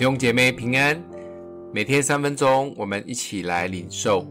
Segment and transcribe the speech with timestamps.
[0.00, 0.98] 弟兄姐妹平安，
[1.74, 4.26] 每天三分钟，我们一起来领受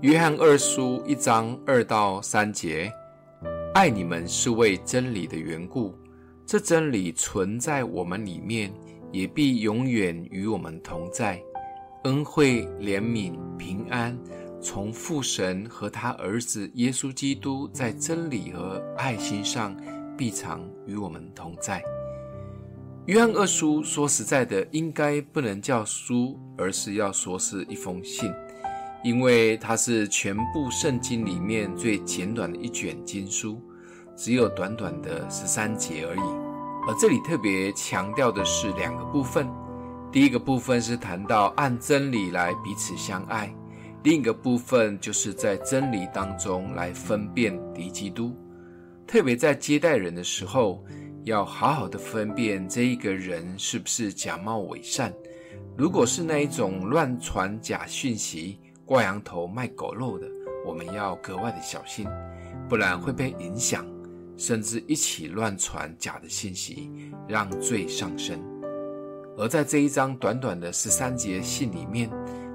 [0.00, 2.88] 约翰二书一章二到三节。
[3.74, 5.92] 爱你们是为真理的缘故，
[6.46, 8.72] 这真理存在我们里面，
[9.10, 11.42] 也必永远与我们同在。
[12.04, 14.16] 恩惠、怜悯、平安，
[14.62, 19.76] 从父神和他儿子耶稣基督在真理和爱心上，
[20.16, 21.82] 必常与我们同在。
[23.08, 28.30] 约翰二书说实在的，应该不能叫书，而是要说是一封信，
[29.02, 33.62] 因为它是全部圣经里面最简短的一卷经书，
[34.14, 36.20] 只有短短的十三节而已。
[36.86, 39.48] 而这里特别强调的是两个部分，
[40.12, 43.50] 第一个部分是谈到按真理来彼此相爱，
[44.02, 48.36] 另一个部分就是在真理当中来分辨敌基督，
[49.06, 50.84] 特别在接待人的时候。
[51.24, 55.12] 要好好的分辨这一个人是不是假冒伪善。
[55.76, 60.26] 如果是那一种乱传假讯息、挂羊头卖狗肉的，
[60.66, 62.06] 我们要格外的小心，
[62.68, 63.86] 不然会被影响，
[64.36, 66.90] 甚至一起乱传假的信息，
[67.28, 68.40] 让罪上身。
[69.36, 72.10] 而在这一章短短的十三节信里面，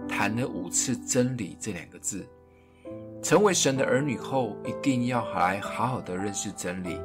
[0.08, 2.28] 谈了五次“真理”这两个字。
[3.22, 7.00] 成为神的儿女后，一定要来好好的认识真理。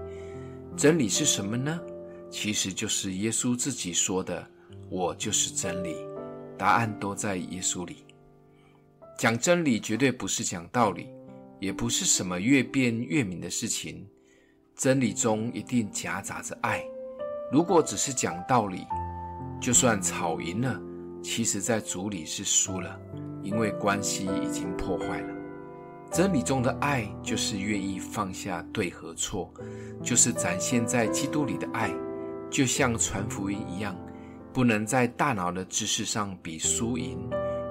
[0.79, 1.77] 真理是什么呢？
[2.31, 4.49] 其实就是耶稣自己说的
[4.89, 5.97] ：“我就是真理。”
[6.57, 8.05] 答案都在耶稣里。
[9.19, 11.09] 讲真理绝对不是讲道理，
[11.59, 14.09] 也不是什么越辩越明的事情。
[14.77, 16.85] 真理中一定夹杂着爱。
[17.51, 18.87] 如果只是讲道理，
[19.61, 20.81] 就算吵赢了，
[21.21, 22.97] 其实在主里是输了，
[23.43, 25.38] 因为关系已经破坏了。
[26.11, 29.53] 真理中的爱，就是愿意放下对和错，
[30.03, 31.93] 就是展现在基督里的爱，
[32.51, 33.97] 就像传福音一样，
[34.53, 37.19] 不能在大脑的知识上比输赢，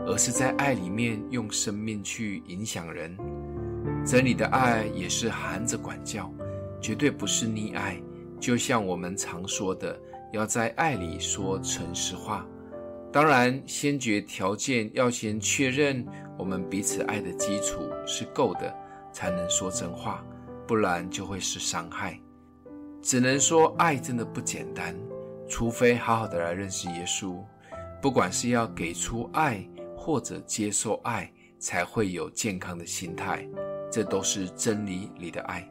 [0.06, 3.18] 而是在爱里面用生命去影响人。
[4.06, 6.32] 真理的爱也是含着管教，
[6.80, 8.00] 绝对不是溺爱，
[8.40, 10.00] 就像我们常说的，
[10.32, 12.46] 要在爱里说诚实话。
[13.12, 16.06] 当然，先决条件要先确认
[16.38, 18.74] 我们彼此爱的基础是够的，
[19.12, 20.24] 才能说真话，
[20.68, 22.20] 不然就会是伤害。
[23.02, 24.96] 只能说爱真的不简单，
[25.50, 27.44] 除非好好的来认识耶稣。
[28.02, 33.48] 不管是要给出爱或者接受爱，才会有健康的心态。
[33.92, 35.68] 这都是真理里的爱。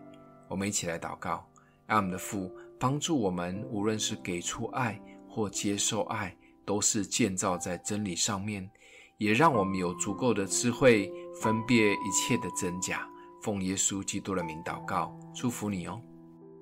[0.49, 1.47] 我们一起来祷告，
[1.87, 6.37] 让我们的父帮助我们，无论是给出爱或接受爱。
[6.67, 8.69] 都是建造在真理上面，
[9.19, 13.09] 也让我们有足够的智慧分辨一切的真假。
[13.43, 16.01] 奉耶稣基督的名祷告，祝福你哦。